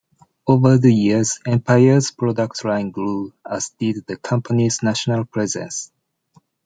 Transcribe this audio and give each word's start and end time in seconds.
Over 0.47 0.79
the 0.79 0.91
years, 0.91 1.39
Empire's 1.45 2.09
product 2.09 2.65
line 2.65 2.89
grew, 2.89 3.33
as 3.47 3.69
did 3.77 4.03
the 4.07 4.17
company's 4.17 4.81
national 4.81 5.25
presence. 5.25 5.91